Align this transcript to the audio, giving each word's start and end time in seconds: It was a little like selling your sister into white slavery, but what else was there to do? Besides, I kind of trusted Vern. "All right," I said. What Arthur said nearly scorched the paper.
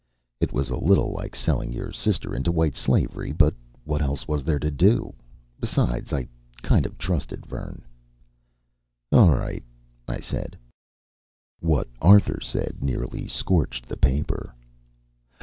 It 0.39 0.51
was 0.51 0.71
a 0.71 0.77
little 0.83 1.11
like 1.11 1.35
selling 1.35 1.71
your 1.71 1.91
sister 1.91 2.33
into 2.33 2.51
white 2.51 2.75
slavery, 2.75 3.31
but 3.31 3.53
what 3.83 4.01
else 4.01 4.27
was 4.27 4.43
there 4.43 4.57
to 4.57 4.71
do? 4.71 5.13
Besides, 5.59 6.11
I 6.11 6.27
kind 6.63 6.87
of 6.87 6.97
trusted 6.97 7.45
Vern. 7.45 7.83
"All 9.11 9.29
right," 9.29 9.63
I 10.07 10.19
said. 10.19 10.57
What 11.59 11.87
Arthur 12.01 12.39
said 12.41 12.77
nearly 12.83 13.27
scorched 13.27 13.87
the 13.87 13.95
paper. 13.95 14.55